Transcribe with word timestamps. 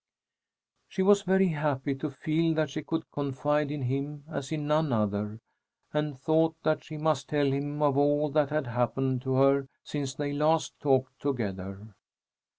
She 0.89 1.03
was 1.03 1.21
very 1.21 1.49
happy 1.49 1.93
to 1.93 2.09
feel 2.09 2.55
that 2.55 2.71
she 2.71 2.81
could 2.81 3.11
confide 3.11 3.69
in 3.69 3.83
him, 3.83 4.23
as 4.27 4.51
in 4.51 4.65
none 4.65 4.91
other, 4.91 5.39
and 5.93 6.17
thought 6.17 6.55
that 6.63 6.83
she 6.83 6.97
must 6.97 7.29
tell 7.29 7.45
him 7.45 7.83
of 7.83 7.95
all 7.99 8.31
that 8.31 8.49
had 8.49 8.65
happened 8.65 9.21
to 9.21 9.35
her 9.35 9.67
since 9.83 10.15
they 10.15 10.33
last 10.33 10.73
talked 10.79 11.19
together. 11.19 11.93